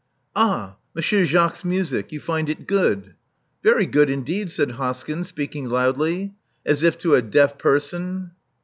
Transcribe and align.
"Ah? 0.35 0.77
Monsieur 0.95 1.25
Jacques's 1.25 1.63
music. 1.63 2.11
You 2.11 2.19
find 2.19 2.49
it 2.49 2.65
goodh." 2.67 3.13
"Very 3.61 3.85
good 3.85 4.09
indeed," 4.09 4.49
said 4.49 4.69
Hoskyn, 4.71 5.23
speaking 5.25 5.69
loudly, 5.69 6.33
as 6.65 6.81
if 6.81 6.97
to 6.97 7.13
a 7.13 7.21
deaf 7.21 7.59
person. 7.59 8.31